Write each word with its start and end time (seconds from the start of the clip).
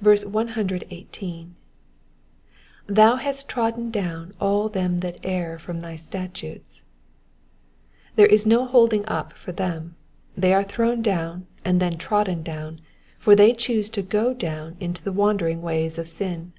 118. 0.00 1.56
"7%^ 2.88 3.20
hast 3.20 3.48
trodden 3.48 3.90
down 3.90 4.32
all 4.40 4.68
them 4.68 5.00
that 5.00 5.18
err 5.24 5.58
from 5.58 5.80
thy 5.80 5.96
statutes,^"* 5.96 6.82
There 8.14 8.28
is 8.28 8.46
no 8.46 8.64
holding 8.64 9.04
up 9.08 9.32
for 9.32 9.50
them; 9.50 9.96
they 10.36 10.54
are 10.54 10.62
thrown 10.62 11.02
down 11.02 11.48
and 11.64 11.80
then 11.80 11.98
trodden 11.98 12.44
down, 12.44 12.80
for 13.18 13.34
they 13.34 13.52
choose 13.52 13.88
to 13.88 14.02
go 14.02 14.32
down 14.32 14.76
into 14.78 15.02
the 15.02 15.10
wandering 15.10 15.62
ways 15.62 15.98
of 15.98 16.06
sin. 16.06 16.52